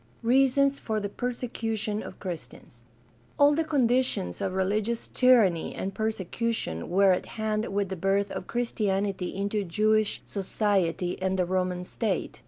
[0.23, 2.81] Reasons for the persecution of Christians.—
[3.37, 8.31] All the con ditions of religious tyranny and persecution were at hand with the birth
[8.31, 12.39] of Christianity into Jewish society and the Roman state.